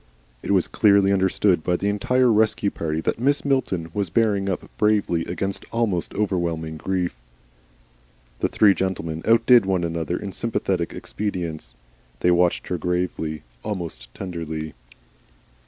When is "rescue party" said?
2.33-3.01